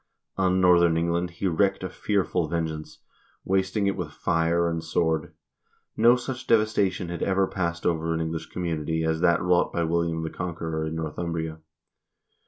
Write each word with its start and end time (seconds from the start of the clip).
On 0.35 0.59
northern 0.59 0.97
England 0.97 1.29
he 1.29 1.47
wreaked 1.47 1.83
a 1.83 1.89
fearful 1.91 2.47
vengeance, 2.47 3.01
wasting 3.45 3.85
it 3.85 3.95
with 3.95 4.11
fire 4.11 4.67
and 4.67 4.83
sword. 4.83 5.31
No 5.95 6.15
such 6.15 6.47
devastation 6.47 7.09
had 7.09 7.21
ever 7.21 7.45
passed 7.45 7.85
over 7.85 8.11
an 8.11 8.19
English 8.19 8.47
community 8.47 9.03
as 9.03 9.21
that 9.21 9.43
wrought 9.43 9.71
by 9.71 9.83
William 9.83 10.23
the 10.23 10.31
Conqueror 10.31 10.87
in 10.87 10.95
Northumbria. 10.95 11.59